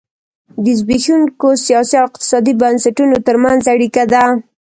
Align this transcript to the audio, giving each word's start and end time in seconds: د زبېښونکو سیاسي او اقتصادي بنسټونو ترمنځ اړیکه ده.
د 0.63 0.65
زبېښونکو 0.79 1.47
سیاسي 1.65 1.95
او 2.01 2.05
اقتصادي 2.09 2.53
بنسټونو 2.61 3.15
ترمنځ 3.27 3.61
اړیکه 3.73 4.03
ده. 4.13 4.23